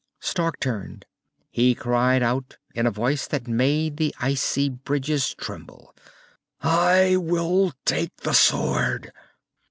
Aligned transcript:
Stark 0.19 0.59
turned. 0.59 1.05
He 1.51 1.75
cried 1.75 2.23
out, 2.23 2.57
in 2.73 2.87
a 2.87 2.89
voice 2.89 3.27
that 3.27 3.47
made 3.47 3.97
the 3.97 4.15
icy 4.19 4.67
bridges 4.67 5.35
tremble: 5.35 5.95
"I 6.59 7.17
will 7.17 7.73
take 7.85 8.17
the 8.17 8.33
sword!" 8.33 9.13